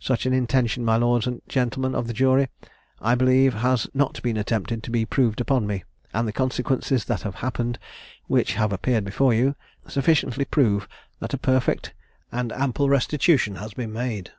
[0.00, 2.48] Such an intention, my lords and gentlemen of the jury,
[3.00, 7.22] I believe, has not been attempted to be proved upon me, and the consequences that
[7.22, 7.78] have happened,
[8.26, 9.54] which have appeared before you,
[9.86, 10.88] sufficiently prove
[11.20, 11.94] that a perfect
[12.32, 14.32] and ample restitution has been made.